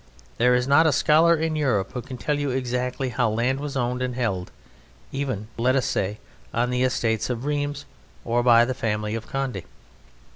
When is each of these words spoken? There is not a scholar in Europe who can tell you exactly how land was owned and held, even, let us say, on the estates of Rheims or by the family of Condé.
There 0.39 0.55
is 0.55 0.67
not 0.67 0.87
a 0.87 0.91
scholar 0.91 1.35
in 1.35 1.55
Europe 1.55 1.91
who 1.91 2.01
can 2.01 2.17
tell 2.17 2.39
you 2.39 2.49
exactly 2.49 3.09
how 3.09 3.29
land 3.29 3.59
was 3.59 3.77
owned 3.77 4.01
and 4.01 4.15
held, 4.15 4.49
even, 5.11 5.47
let 5.59 5.75
us 5.75 5.85
say, 5.85 6.17
on 6.51 6.71
the 6.71 6.81
estates 6.81 7.29
of 7.29 7.45
Rheims 7.45 7.85
or 8.25 8.41
by 8.41 8.65
the 8.65 8.73
family 8.73 9.13
of 9.13 9.27
Condé. 9.29 9.63